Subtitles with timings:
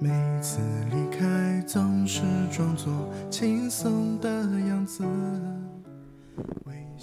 [0.00, 0.10] 每
[0.40, 0.60] 次
[0.92, 4.30] 离开总是装作轻松的
[4.68, 5.04] 样子。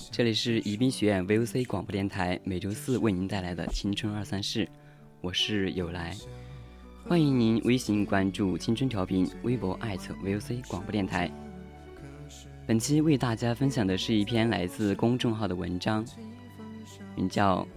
[0.10, 4.66] 这里是宜宾学院 VOC 广播电台，每周四为您带来的青春二三事，
[5.20, 6.16] 我是有来。
[7.06, 11.30] 欢迎您微信关注“青春调频”，微博 @VOC 广播电台。
[12.66, 16.06] 本期为大家分享的是一篇来自公众号的文章，
[17.14, 17.62] 名叫《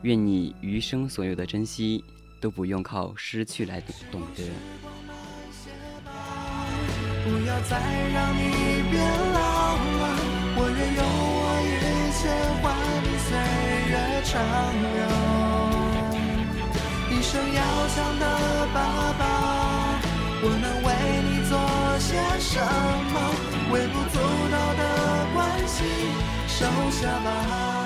[0.00, 2.02] 愿你余生所有的珍惜
[2.42, 4.42] 都不用靠失去来懂得》。
[7.24, 7.78] 不要再
[8.12, 8.98] 让你变
[9.32, 9.38] 老
[9.78, 10.04] 了，
[10.56, 11.70] 我愿用我一
[12.18, 12.20] 切
[12.60, 12.64] 换
[13.06, 13.30] 你岁
[13.88, 13.94] 月
[14.26, 14.32] 长
[14.82, 14.98] 流。
[17.12, 17.62] 一生要
[17.94, 18.24] 强的
[18.74, 18.76] 爸
[19.16, 19.22] 爸，
[20.42, 20.86] 我能为
[21.22, 21.52] 你做
[22.00, 22.10] 些
[22.40, 22.58] 什
[23.12, 23.16] 么？
[23.70, 24.18] 微不足
[24.50, 24.82] 道的
[25.32, 25.38] 关
[25.68, 25.78] 心，
[26.48, 26.58] 收
[26.90, 27.81] 下吧。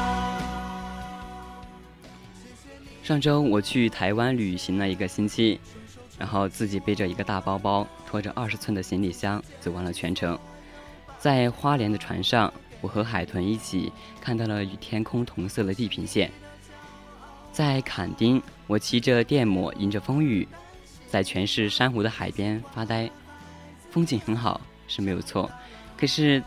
[3.07, 5.61] 上周我去台湾旅行了一个星期，
[6.19, 10.37] 然后自己背着一个大包包，拖着二十寸的行李箱，走完了全程。
[11.17, 16.29] 在花莲的船上，我和海豚一起看到了与天空同色的地平线。
[17.53, 20.49] 在坎丁，我骑着电摩，迎着风雨，
[21.07, 23.09] 在全是珊瑚的海边发呆，
[23.89, 25.49] 风景很好，是没有错，
[25.97, 26.43] 可是。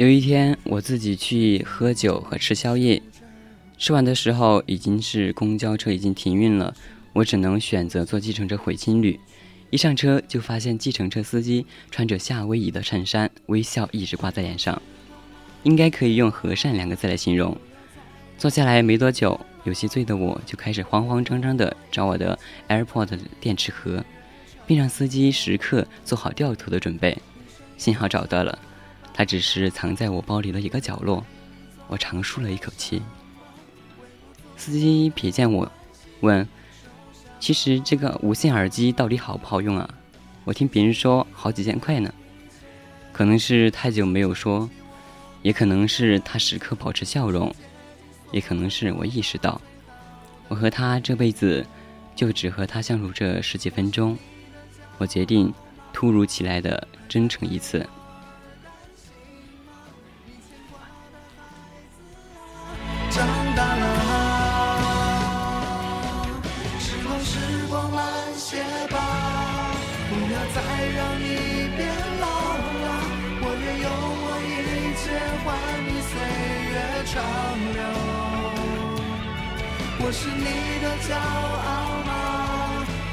[0.00, 3.02] 有一天，我自己去喝酒和吃宵夜，
[3.76, 6.74] 吃完的时候已经是公交车已经停运了，
[7.12, 9.20] 我只能选择坐计程车回青旅。
[9.68, 14.80] 一上车就发现计程车司机穿着夏威夷的衬衫，微笑一直挂在脸上，
[15.64, 17.54] 应该可以用和善两个字来形容。
[18.38, 22.38] 坐下来没多久，有些醉的我就开始慌慌张张地找我的
[22.70, 24.02] AirPod 电池盒，
[24.66, 27.18] 并让司机时刻做好掉头的准备。
[27.76, 28.58] 幸好找到了。
[29.12, 31.24] 它只是藏在我包里的一个角落，
[31.88, 33.02] 我长舒了一口气。
[34.56, 35.70] 司机瞥见我，
[36.20, 36.46] 问
[37.40, 39.88] ：“其实这个无线耳机到底好不好用啊？
[40.44, 42.12] 我听别人说好几千块呢。”
[43.12, 44.68] 可能是太久没有说，
[45.42, 47.54] 也可能是他时刻保持笑容，
[48.30, 49.60] 也可能是我意识到，
[50.48, 51.66] 我和他这辈子
[52.14, 54.16] 就只和他相处这十几分钟。
[54.96, 55.52] 我决定
[55.92, 57.86] 突如其来的真诚一次。
[80.10, 80.42] 我是你
[80.82, 82.10] 的骄傲吗？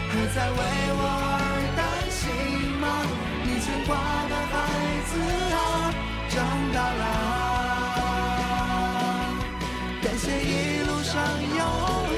[0.10, 0.58] 还在为
[0.98, 1.38] 我而
[1.78, 1.80] 担
[2.10, 2.26] 心
[2.80, 2.86] 吗？
[3.44, 3.94] 你牵挂
[4.28, 4.58] 的孩
[5.06, 5.12] 子
[5.54, 5.94] 啊，
[6.28, 6.34] 长
[6.74, 7.06] 大了。
[10.02, 11.14] 感谢一路上
[11.56, 11.62] 有
[12.10, 12.18] 你。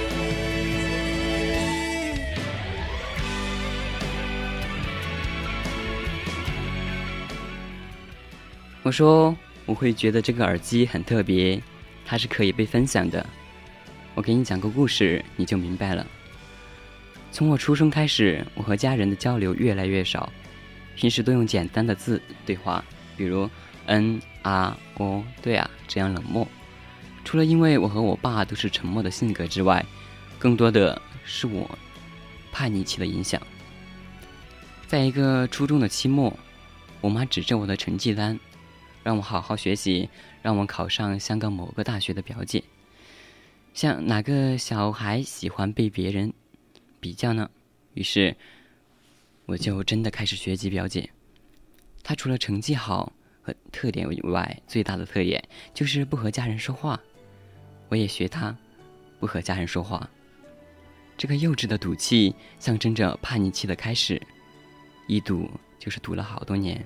[8.83, 9.35] 我说，
[9.65, 11.61] 我会觉得这个耳机很特别，
[12.05, 13.25] 它是可以被分享的。
[14.19, 16.05] 我给你讲个故事，你就明白了。
[17.31, 20.29] 从我出生开始，我和家人的交流越来越少，
[20.97, 22.83] 平时都用简单的字对话，
[23.15, 23.49] 比如
[23.87, 26.45] “嗯”“啊”“哦”“对啊”这样冷漠。
[27.23, 29.85] 除了因为我和我爸都是沉默的性格之外，
[30.37, 31.79] 更多的是我
[32.51, 33.41] 叛逆期的影响。
[34.85, 36.37] 在一个初中的期末，
[36.99, 38.37] 我妈指着我的成绩单，
[39.01, 40.09] 让我好好学习，
[40.41, 42.61] 让我考上香港某个大学的表姐。
[43.79, 46.33] 像哪个小孩喜欢被别人
[46.99, 47.49] 比较呢？
[47.93, 48.35] 于是，
[49.45, 51.09] 我就真的开始学习表姐。
[52.03, 55.41] 她除了成绩好和特点以外，最大的特点
[55.73, 56.99] 就是不和家人说话。
[57.87, 58.53] 我也学她，
[59.17, 60.09] 不和家人说话。
[61.15, 64.21] 这个幼稚的赌气，象征着叛逆期的开始。
[65.07, 65.49] 一赌
[65.79, 66.85] 就是赌了好多年，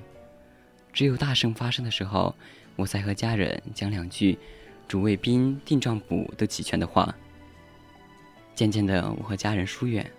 [0.93, 2.35] 只有大胜发生的时候，
[2.75, 4.37] 我才和家人讲两句
[4.87, 7.13] “主谓宾，定状补”都齐全的话。
[8.55, 10.09] 渐渐的，我和家人疏远，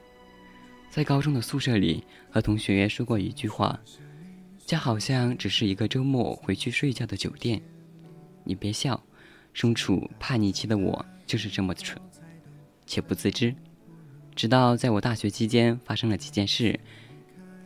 [0.90, 3.78] 在高中的宿舍里和同学说过一句话
[4.66, 7.62] ：“家好像只是一个周末回去睡觉的酒店。”
[8.43, 9.00] 你别笑，
[9.52, 12.00] 身处叛逆期的我就是这么蠢，
[12.87, 13.55] 且不自知。
[14.34, 16.78] 直到在我大学期间发生了几件事。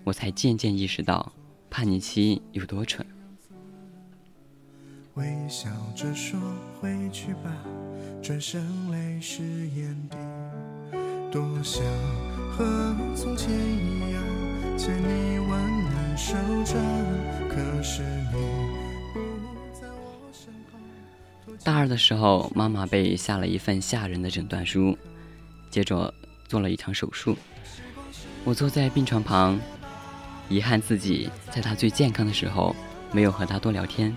[0.04, 1.32] 我才渐渐意识到，
[1.68, 3.06] 叛逆期有多蠢。
[5.18, 6.38] 微笑着说
[6.80, 7.50] 回去吧，
[8.22, 8.62] 转身
[8.92, 10.16] 泪湿眼底。
[11.28, 11.84] 多想
[12.52, 14.22] 和从前一样，
[14.78, 16.34] 牵你温暖手
[16.64, 16.80] 掌。
[17.48, 18.38] 可是你
[19.12, 19.18] 不
[19.74, 20.80] 在我身旁。
[21.64, 24.96] 大二的时候，妈妈被下了一份吓人的诊断书，
[25.68, 26.14] 接着
[26.46, 27.36] 做了一场手术。
[28.44, 29.58] 我坐在病床旁。
[30.48, 32.74] 遗憾自己在他最健康的时候
[33.12, 34.16] 没有和他多聊天。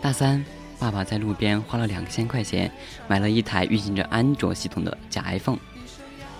[0.00, 0.44] 大三，
[0.78, 2.70] 爸爸在路边花了两千块钱
[3.08, 5.58] 买了一台运行着安卓系统的假 iPhone，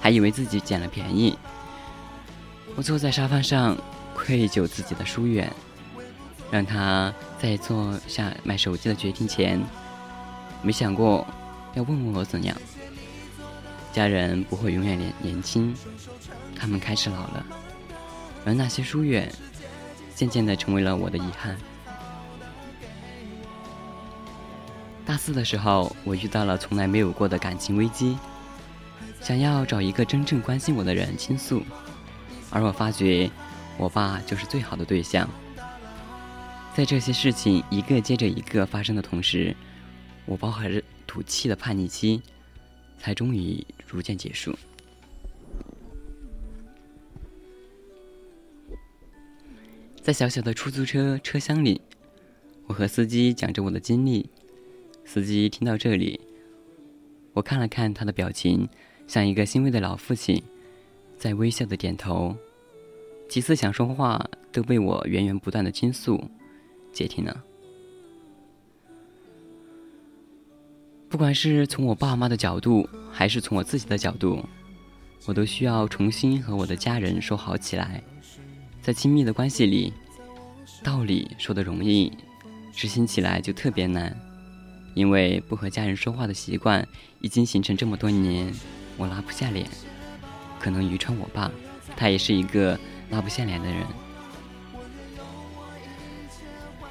[0.00, 1.36] 还以为自己捡了便宜。
[2.76, 3.76] 我坐在沙发上，
[4.14, 5.52] 愧疚自己的疏远，
[6.50, 9.60] 让他在做下买手机的决定前，
[10.62, 11.26] 没想过
[11.74, 12.56] 要问问我怎样。
[13.92, 15.74] 家人不会永远年年轻，
[16.54, 17.44] 他们开始老了。
[18.44, 19.32] 而那些疏远，
[20.14, 21.56] 渐渐的成为了我的遗憾。
[25.06, 28.18] 大四的时候，我遇到了从来没有过的感情危机，
[29.20, 31.62] 想要找一个真正关心我的人倾诉，
[32.50, 33.30] 而我发觉，
[33.78, 35.28] 我爸就是最好的对象。
[36.74, 39.54] 在这些事情一个接着一个发生的同时，
[40.26, 42.20] 我包含着赌气的叛逆期，
[42.98, 44.58] 才终于逐渐结束。
[50.02, 51.80] 在小小的出租车车厢里，
[52.66, 54.28] 我和司机讲着我的经历。
[55.06, 56.20] 司机听到这里，
[57.32, 58.68] 我看了看他的表情，
[59.06, 60.42] 像一个欣慰的老父亲，
[61.16, 62.36] 在微笑的点头。
[63.28, 66.22] 几次想说话都被我源源不断的倾诉
[66.92, 67.42] 接听了。
[71.08, 74.44] 不管是从我爸妈的角度，还是从我自己的角度，
[75.24, 78.02] 我都需要重新和我的家人说好起来。
[78.82, 79.92] 在亲密的关系里，
[80.82, 82.12] 道理说的容易，
[82.72, 84.14] 执行起来就特别难。
[84.96, 86.88] 因为不和家人说话的习惯
[87.20, 88.50] 已经形成这么多年，
[88.96, 89.66] 我拉不下脸。
[90.58, 91.50] 可能于川我爸，
[91.94, 93.86] 他也是一个拉不下脸的人。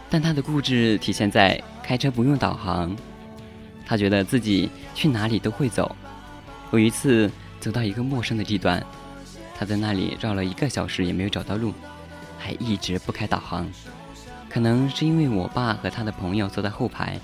[0.07, 2.95] 但他的固执体现在开车不用导航，
[3.87, 5.95] 他觉得自己去哪里都会走。
[6.71, 8.85] 有一次走到一个陌生的地段。
[9.57, 11.73] 他在那里绕了一个小时也没有找到路，
[12.37, 13.65] 还一直不开导航。
[14.49, 17.17] 可能是因为我爸和他的朋友坐在后排，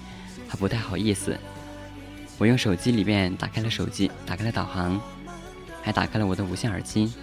[0.51, 1.39] 他不太好意思。
[2.37, 4.99] 我用手机里面打开了手机，打开了导航，
[5.81, 7.13] 还打开了我的无线耳机，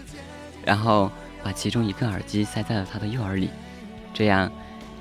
[0.65, 1.13] 然后
[1.45, 3.51] 把其中一个耳机塞在了他的右耳里，
[4.15, 4.51] 这样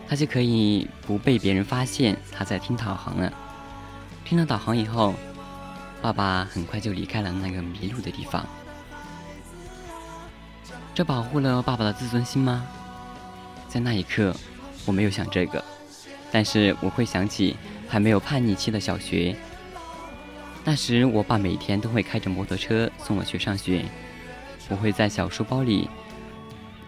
[0.09, 3.31] 他就可以不被别人发现他在听导航了。
[4.25, 5.13] 听了导航以后，
[6.01, 8.45] 爸爸很快就离开了那个迷路的地方。
[10.93, 12.65] 这保护了爸爸的自尊心吗？
[13.69, 14.35] 在那一刻，
[14.85, 15.63] 我没有想这个，
[16.31, 17.55] 但是我会想起
[17.87, 19.35] 还没有叛逆期的小学。
[20.63, 23.85] 那时，我爸每天都会开着摩托车送我去上学，
[24.69, 25.89] 我会在小书包里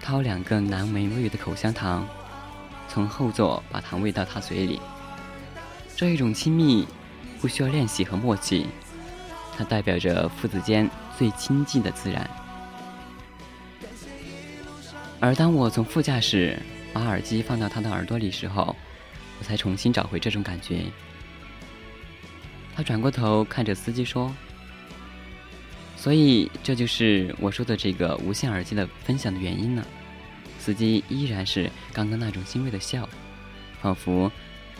[0.02, 2.06] 掏两个难闻味的口香糖，
[2.90, 4.82] 从后座把糖喂到他嘴里。
[5.96, 6.86] 这一种亲密，
[7.40, 8.68] 不需要练习和默契，
[9.58, 12.30] 它代表着父子间最亲近的自然。
[15.22, 16.58] 而当我从副驾驶
[16.94, 18.76] 把耳机放到他的耳朵里时候，
[19.40, 20.84] 我才重新找回这种感觉。
[22.76, 24.34] 他转过头看着司机说
[25.98, 29.86] ：“所以这就是我说的这个无线耳机的分享的原因呢。”
[30.60, 33.08] 司机依然是刚刚那种欣慰的笑，
[33.82, 34.32] 仿佛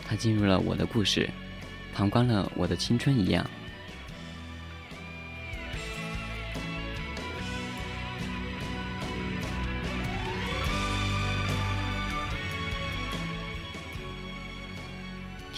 [0.06, 1.28] 他进入了我的故事，
[1.94, 3.44] 旁观了我的青春一样。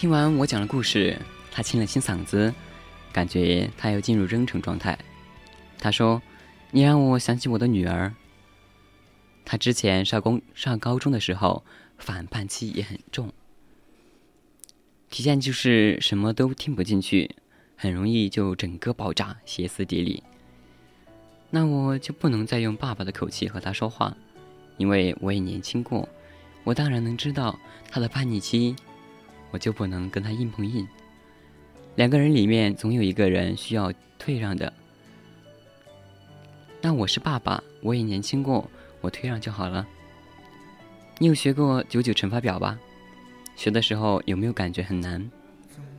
[0.03, 1.17] 听完我讲的故事，
[1.49, 2.53] 他清了清嗓子，
[3.13, 4.99] 感觉他要进入真诚状态。
[5.79, 6.21] 他说
[6.71, 8.13] ：“你让我想起我的女儿。”
[9.45, 11.63] 她之前上公上高中的时候，
[11.97, 13.31] 反叛期也很重，
[15.09, 17.33] 体现就是什么都听不进去，
[17.77, 20.21] 很容易就整个爆炸，歇斯底里。
[21.49, 24.13] 那我就不能再用爸爸的口气和他说话，
[24.75, 26.09] 因为我也年轻过，
[26.65, 27.57] 我当然能知道
[27.89, 28.75] 他的叛逆期，
[29.53, 30.85] 我就不能跟他硬碰硬。
[31.95, 34.73] 两个人里面总有一个人需要退让的。
[36.81, 38.67] 那我是爸爸，我也年轻过。
[38.99, 39.85] 我退让就好了。
[41.19, 42.79] 你有学过九九乘法表吧？
[43.55, 45.29] 学的时候有没有感觉很难？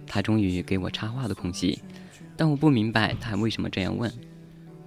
[0.07, 1.79] 他终于给我插话的空隙，
[2.37, 4.13] 但我不明白他为什么这样问。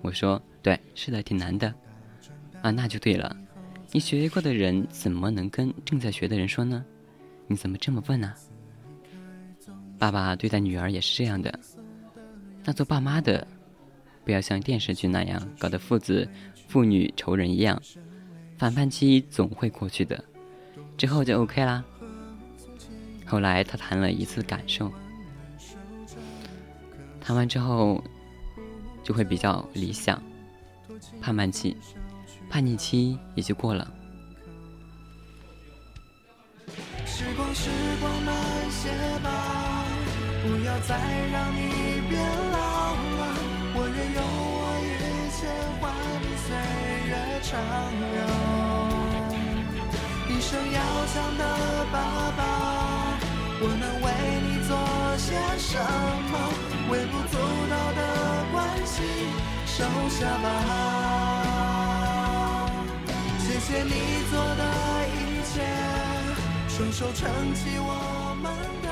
[0.01, 1.73] 我说：“对，是的，挺难的。”
[2.61, 3.33] 啊，那就对了。
[3.91, 6.83] 你学过的人怎么能跟正在学的人说呢？
[7.47, 8.33] 你怎么这么笨呢？
[9.97, 11.59] 爸爸对待女儿也是这样的。
[12.63, 13.47] 那做爸妈的，
[14.23, 16.27] 不要像电视剧那样搞得父子、
[16.67, 17.81] 父女仇人一样。
[18.57, 20.23] 反叛期总会过去的，
[20.97, 21.83] 之后就 OK 啦。
[23.25, 24.91] 后来他谈了一次感受，
[27.21, 28.03] 谈完之后
[29.03, 30.21] 就会比较理想，
[31.21, 31.77] 叛叛期、
[32.49, 33.93] 叛逆期也就过了。
[37.05, 38.89] 时光时光慢些
[39.23, 39.66] 吧，
[40.47, 40.95] 不要再
[41.33, 41.59] 让你
[42.07, 42.55] 变老
[42.95, 43.21] 了。
[43.75, 44.87] 我愿用我一
[45.35, 45.37] 切
[45.81, 45.83] 换
[46.23, 46.47] 你岁
[47.09, 47.11] 月
[47.43, 47.51] 长
[47.99, 48.15] 流。
[50.29, 50.79] 一生要
[51.11, 51.43] 强的
[51.91, 51.95] 爸
[52.37, 52.39] 爸，
[53.59, 54.05] 我能为
[54.47, 54.71] 你做
[55.17, 55.27] 些
[55.57, 55.75] 什
[56.31, 56.33] 么？
[56.89, 57.35] 微不足
[57.69, 58.01] 道的
[58.53, 58.95] 关心，
[59.65, 59.75] 收
[60.09, 60.45] 下吧。
[63.39, 63.91] 谢谢你
[64.31, 64.63] 做的
[65.11, 65.53] 一切，
[66.69, 67.19] 双手撑
[67.53, 67.91] 起我
[68.41, 68.45] 们
[68.81, 68.87] 的，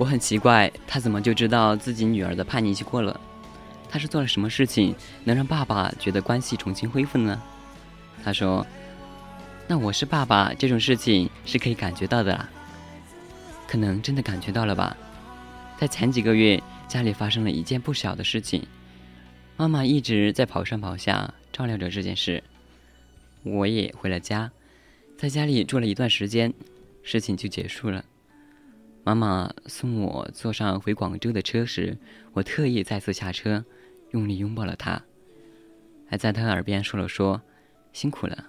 [0.00, 3.20] 我很奇怪，他怎么就知道自己女儿的叛逆期过了？
[3.86, 7.38] 他是做了什么事情，能让爸爸觉得关系重新恢复呢？
[8.24, 8.66] 他说
[9.68, 12.48] ：“那我是爸爸，这种事情是可以感觉到的啦。
[13.68, 14.96] 可能真的感觉到了吧？
[15.78, 18.66] 在前几个月，家里发生了一件不小的事情，
[19.58, 22.42] 妈妈一直在跑上跑下照料着这件事。
[23.42, 24.50] 我也回了家，
[25.18, 26.54] 在家里住了一段时间，
[27.02, 28.02] 事情就结束了。
[29.02, 31.96] 妈妈送我坐上回广州的车时，
[32.32, 33.64] 我特意再次下车，
[34.10, 35.02] 用力拥抱了她，
[36.06, 37.40] 还在她耳边说了说。”
[37.92, 38.46] 辛苦了。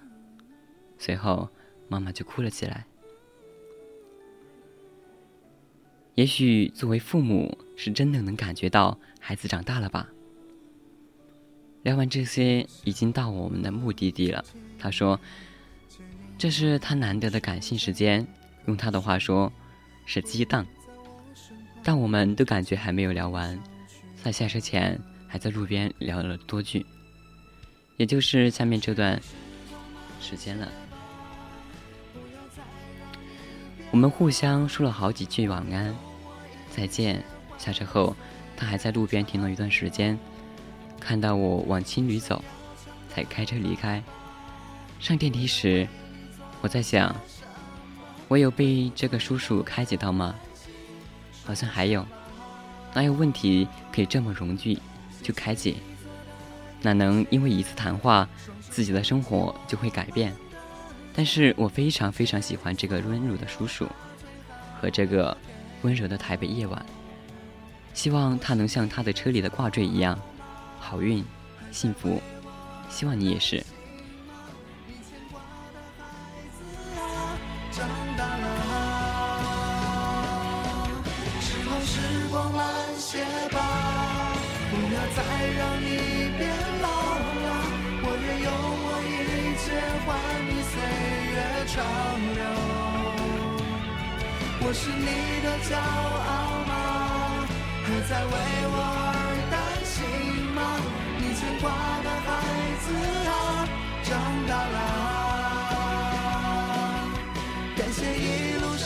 [0.98, 1.48] 随后，
[1.88, 2.86] 妈妈就哭了起来。
[6.14, 10.08] 也许作为父母，是真的能感觉到孩子长大了吧。
[11.82, 14.44] 聊完这些，已经到我们的目的地了。
[14.78, 15.18] 他说
[16.38, 18.24] ：“这是他难得的感性时间，
[18.66, 19.52] 用他的话说，
[20.06, 20.66] 是激荡。”
[21.82, 23.58] 但我们都感觉还没有聊完，
[24.22, 26.86] 在下车前，还在路边聊了多句。
[27.96, 29.20] 也就是下面这段
[30.20, 30.68] 时间了，
[33.90, 35.94] 我们互相说了好几句晚安、
[36.70, 37.22] 再见。
[37.58, 38.16] 下车后，
[38.56, 40.18] 他还在路边停了一段时间，
[40.98, 42.42] 看到我往青旅走，
[43.08, 44.02] 才开车离开。
[44.98, 45.86] 上电梯时，
[46.60, 47.14] 我在想，
[48.32, 50.34] 我有被这个叔叔开解到吗？
[51.44, 52.02] 好像还有，
[52.94, 54.80] 哪有问题可以这么容易
[55.22, 55.74] 就开解？
[56.80, 58.26] 哪能因为一次谈话，
[58.58, 60.34] 自己的生活就会改变？
[61.12, 63.86] 但是我非常非常喜欢这个温柔的叔叔，
[64.80, 65.36] 和这个
[65.82, 66.86] 温柔的台北夜晚。
[67.92, 70.18] 希望他能像他的车里的挂坠一样，
[70.80, 71.22] 好运、
[71.70, 72.18] 幸福。
[72.88, 73.62] 希望你也是。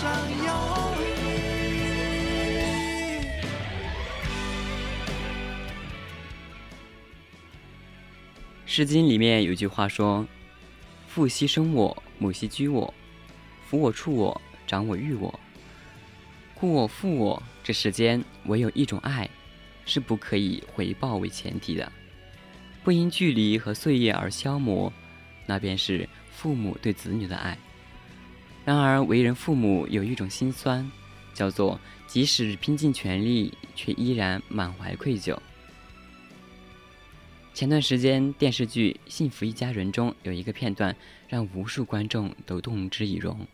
[0.07, 0.53] 上有
[1.01, 1.05] 你。
[8.69, 10.25] 《诗经》里面有句话说
[11.09, 12.95] ：“父兮生我，母兮居我，
[13.69, 15.41] 抚我处我，长我育我。
[16.55, 19.29] 故我负我，这世间唯有一种爱，
[19.85, 21.91] 是不可以回报为前提的，
[22.85, 24.93] 不因距离和岁月而消磨，
[25.47, 27.59] 那便是父母对子女的爱。
[28.66, 30.90] 然而，为人父母有一种心酸，
[31.32, 35.38] 叫做即使拼尽全力，却依然满怀愧疚。”
[37.54, 40.96] 前段时间，电视剧《幸福一家人》中有一个片段，
[41.28, 43.46] 让无数观众都动之以容。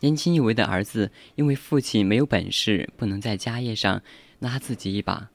[0.00, 4.02] 年轻有为的儿子因为父亲没有本事，不能在家业上
[4.38, 5.30] 拉自己一把，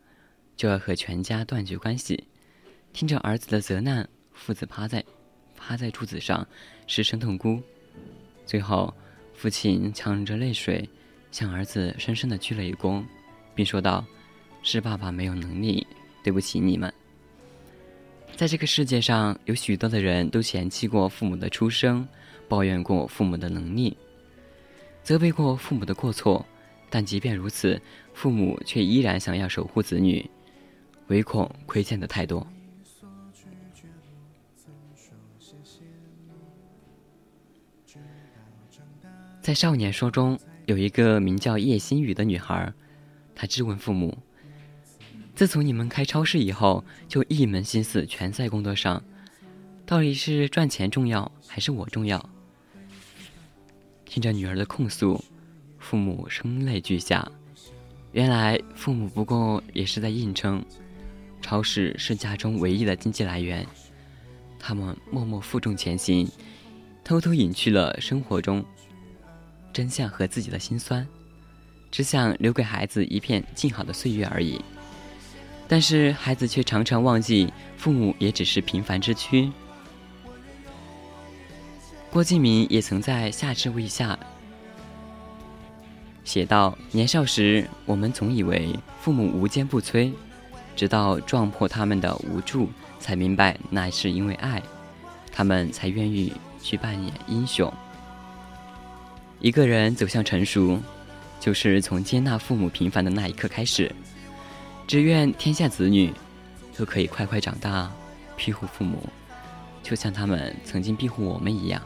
[0.56, 2.26] 就要和全家断绝关系。
[2.94, 5.04] 听着儿子的责难，父子趴在
[5.58, 6.48] 趴在柱子上，
[6.86, 7.60] 失声痛哭。
[8.46, 8.94] 最后，
[9.34, 10.88] 父亲强忍着泪水
[11.32, 13.04] 向儿子深深的鞠了一躬，
[13.54, 14.06] 并说道
[14.62, 15.86] ：“是爸爸没有能力，
[16.24, 16.94] 对不起你们。”
[18.36, 22.08] 在这个世界上，有许多的人都嫌弃过父母的出生，
[22.48, 23.96] 抱怨过父母的能力，
[25.04, 26.46] 责备过父母的过错，
[26.90, 27.82] 但即便如此，
[28.14, 30.30] 父母却依然想要守护子女，
[31.08, 32.46] 唯恐亏欠的太多。
[39.46, 42.74] 在少年说中，有一个名叫叶心雨的女孩，
[43.36, 44.18] 她质问父母。
[45.36, 49.04] 自从你们开超市以后，就一门心思全在工作上，
[49.86, 52.28] 到底是赚钱重要还是我重要？
[54.04, 55.24] 听着女儿的控诉，
[55.78, 57.32] 父母声泪俱下。
[58.14, 60.66] 原来父母不过也是在硬撑，
[61.40, 63.64] 超市是家中唯一的经济来源，
[64.58, 66.28] 他们默默负重前行，
[67.04, 68.66] 偷偷隐去了生活中
[69.76, 71.06] 真相和自己的心酸，
[71.92, 74.64] 只想留给孩子一片静好的岁月而已。
[75.68, 79.52] 但是孩子却常常忘记，父母也只是平凡之躯。
[82.10, 84.14] 郭敬明也曾在《夏至未夏》
[86.24, 90.10] 写道：“年少时，我们总以为父母无坚不摧，
[90.74, 94.64] 直到撞破他们的无助，才明白那是因为爱，
[95.34, 97.70] 他们才愿意去扮演英雄。
[99.46, 100.82] 一个人走向成熟，
[101.40, 103.94] 就是从接纳父母平凡的那一刻开始。”
[104.88, 106.12] 只愿天下子女
[106.76, 107.92] 都可以快快长大，
[108.36, 109.08] 庇护父母，
[109.84, 111.80] 就像他们曾经庇护我们一样。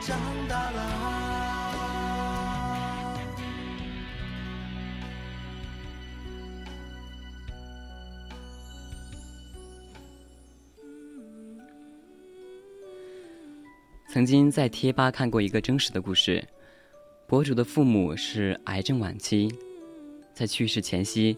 [0.00, 0.16] 长
[0.48, 1.33] 大了。
[14.14, 16.40] 曾经在贴吧看过一个真实的故事，
[17.26, 19.52] 博主的父母是癌症晚期，
[20.32, 21.36] 在去世前夕，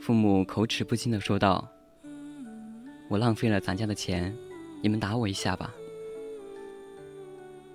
[0.00, 1.64] 父母口齿不清的说道
[3.08, 4.36] ：“我浪费了咱家的钱，
[4.82, 5.72] 你们打我一下吧。”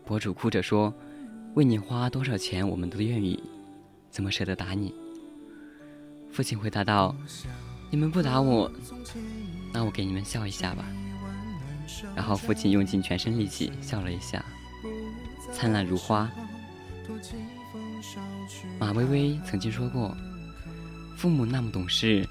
[0.03, 0.93] 博主哭着说
[1.55, 3.41] ：“为你花多少钱，我们都愿意，
[4.09, 4.93] 怎么舍得打你？”
[6.29, 7.15] 父亲回答道
[7.89, 8.69] ：“你们不打我，
[9.71, 10.85] 那我给你们笑一下吧。”
[12.15, 14.43] 然后父亲用尽全身力气笑了一下，
[15.53, 16.29] 灿烂如花。
[18.79, 20.15] 马薇薇曾经说过
[21.17, 22.27] ：“父母那么懂事，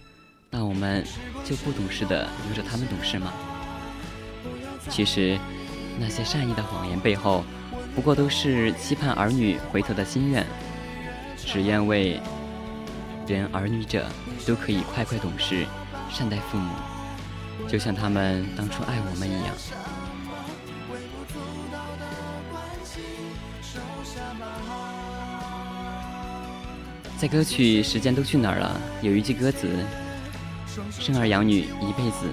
[0.50, 1.04] 那我们
[1.44, 3.33] 就不懂事的留着他们懂事吗？”
[4.88, 5.38] 其实，
[5.98, 7.44] 那些善意的谎言背后，
[7.94, 10.44] 不过都是期盼儿女回头的心愿。
[11.37, 12.20] 只愿为
[13.26, 14.06] 人儿女者
[14.46, 15.66] 都可以快快懂事，
[16.11, 16.72] 善待父母。
[17.68, 19.55] 就像他们当初爱我们一样。
[27.18, 29.68] 在歌曲《时间都去哪儿了》有一句歌词
[30.99, 32.27] ：“生儿养女一辈子，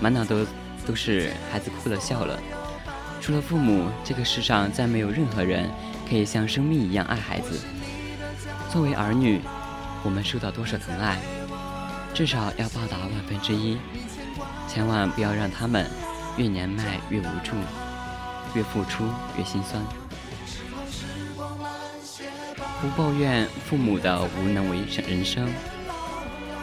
[0.00, 0.46] 满脑都
[0.86, 2.38] 都是孩子哭了笑了。
[3.22, 5.70] 除了父母，这个世上再没有任何人
[6.08, 7.58] 可以像生命一样爱孩子。
[8.70, 9.40] 作为儿女，
[10.04, 11.18] 我们受到多少疼爱，
[12.12, 13.78] 至少要报答万分之一。”
[14.76, 15.88] 千万不要让他们
[16.36, 17.56] 越年迈越无助，
[18.52, 19.08] 越付出
[19.38, 19.82] 越心酸。
[22.82, 25.48] 不抱怨父母的无能为人生，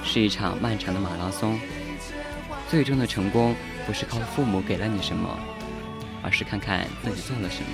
[0.04, 1.60] 是一场漫长的马拉松。
[2.70, 3.56] 最终的成功
[3.88, 5.36] 不是靠父母给了你什么，
[6.22, 7.68] 而是看看自己做了什么。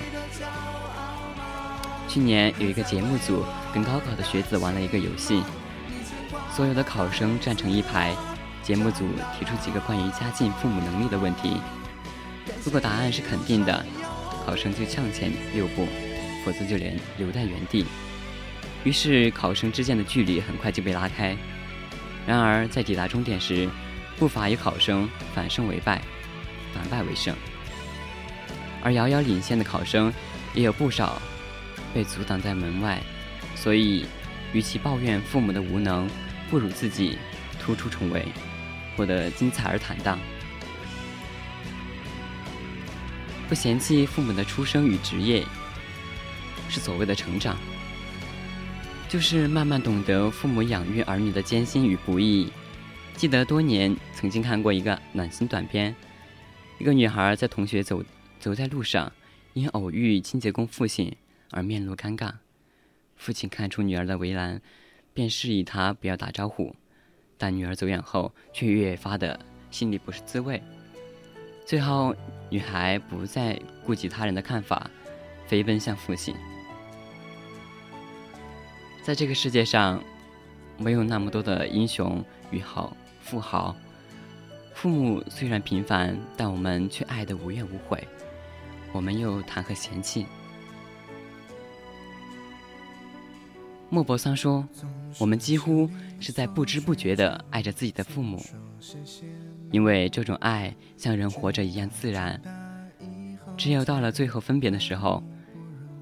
[2.08, 5.42] 去年有一个节目组跟高考的学子玩了一个游戏，
[6.56, 8.16] 所有的考生站成一排，
[8.62, 11.60] 节目组提出几个关于家境、父母能力的问题。
[12.64, 13.84] 如果答案是肯定的，
[14.44, 15.86] 考生就向前六步，
[16.44, 17.86] 否则就连留在原地。
[18.84, 21.36] 于是考生之间的距离很快就被拉开。
[22.26, 23.68] 然而在抵达终点时，
[24.18, 26.00] 不乏有考生反胜为败，
[26.74, 27.34] 反败为胜。
[28.82, 30.12] 而遥遥领先的考生
[30.54, 31.20] 也有不少
[31.92, 33.00] 被阻挡在门外。
[33.54, 34.06] 所以，
[34.52, 36.08] 与其抱怨父母的无能，
[36.48, 37.18] 不如自己
[37.58, 38.26] 突出重围，
[39.00, 40.18] 活得精彩而坦荡。
[43.48, 45.42] 不嫌弃父母的出生与职业，
[46.68, 47.56] 是所谓的成长。
[49.08, 52.52] 就是慢慢懂得父母养育儿女的艰辛与不易。
[53.16, 55.96] 记得多年曾经看过一个暖心短片，
[56.78, 58.04] 一个女孩在同学走
[58.38, 59.10] 走在路上，
[59.54, 61.10] 因偶遇清洁工父亲
[61.50, 62.34] 而面露尴尬。
[63.16, 64.60] 父亲看出女儿的为难，
[65.14, 66.76] 便示意她不要打招呼。
[67.40, 70.62] 但女儿走远后，却越发的心里不是滋味。
[71.64, 72.14] 最后，
[72.50, 74.90] 女孩不再顾及他人的看法，
[75.46, 76.34] 飞奔向父亲。
[79.02, 80.02] 在这个世界上，
[80.76, 83.74] 没有那么多的英雄与豪富豪。
[84.74, 88.06] 父母虽然平凡，但我们却爱得无怨无悔。
[88.92, 90.26] 我们又谈何嫌弃？
[93.90, 94.66] 莫泊桑说
[95.18, 98.42] ：“我们几乎是在不知不觉地爱着自己的父母，
[99.70, 102.40] 因为这种爱像人活着一样自然。
[103.56, 105.22] 只有到了最后分别的时候。”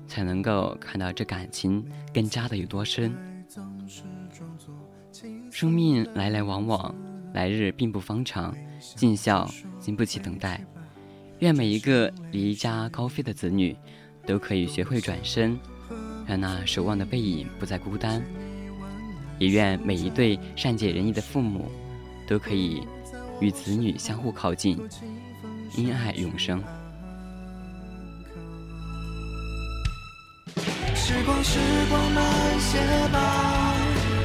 [0.08, 3.14] 才能够看到这感情更加的有多深。
[5.50, 6.94] 生命来来往往，
[7.34, 9.46] 来日并不方长，尽孝
[9.78, 10.64] 经不起等待。
[11.40, 13.76] 愿每一个离家高飞的子女，
[14.24, 15.58] 都可以学会转身，
[16.28, 18.22] 让那守望的背影不再孤单。
[19.38, 21.70] 也愿每一对善解人意的父母，
[22.26, 22.82] 都可以
[23.40, 24.78] 与子女相互靠近，
[25.74, 26.62] 因爱永生。
[30.94, 32.78] 时光，时光慢些
[33.12, 33.74] 吧，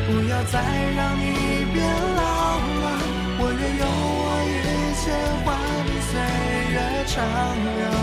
[0.08, 0.60] 不要再
[0.96, 1.24] 让你
[1.72, 1.86] 变
[2.16, 2.86] 老了。
[3.40, 3.84] 我愿用
[4.20, 4.52] 我一
[5.00, 5.02] 切
[5.46, 5.48] 换
[5.86, 6.12] 你岁
[6.74, 6.76] 月
[7.08, 7.16] 长
[7.78, 8.03] 留。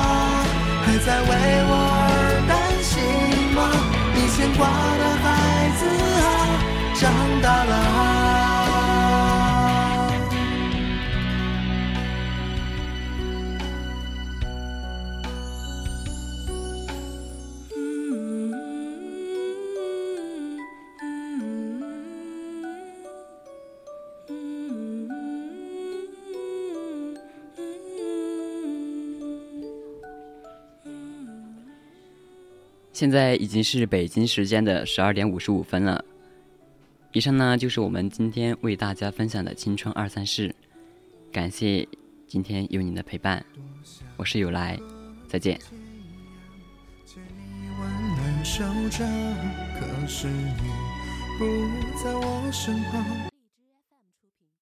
[1.03, 1.71] 在为我
[2.07, 2.13] 而
[2.47, 2.51] 担
[2.83, 2.93] 心
[3.55, 3.59] 吗？
[4.13, 5.25] 你牵挂的孩
[5.79, 5.81] 子
[6.21, 6.23] 啊，
[6.95, 7.01] 长
[7.41, 8.70] 大了。
[33.01, 36.05] 现在已经是北京时间的十二点五十五分了。
[37.13, 40.53] 以上呢就是我们今天为大家分享的青春二三事，
[41.31, 41.87] 感谢
[42.27, 43.43] 今天有您的陪伴，
[44.17, 44.79] 我是有来，
[45.27, 45.59] 再见。
[48.39, 50.69] 可是你
[51.39, 51.45] 不
[52.03, 53.30] 在我身旁。